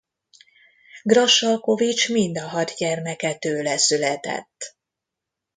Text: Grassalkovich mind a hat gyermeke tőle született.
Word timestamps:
Grassalkovich 1.03 2.09
mind 2.09 2.37
a 2.37 2.47
hat 2.51 2.69
gyermeke 2.77 3.35
tőle 3.37 3.77
született. 3.77 4.77